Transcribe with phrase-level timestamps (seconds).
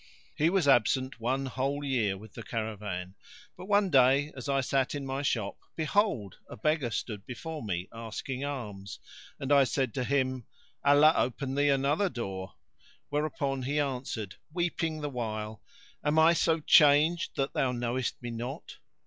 [0.35, 3.13] He was absent one whole year with the caravan;
[3.55, 7.87] but one day as I sat in my shop, behold, a beggar stood before me
[7.93, 8.97] asking alms,
[9.39, 10.47] and I said to him,
[10.83, 12.53] "Allah open thee another door!"[FN#53]
[13.09, 15.61] Whereupon he answered, weeping the while,
[16.03, 18.77] "Am I so changed that thou knowest me not?"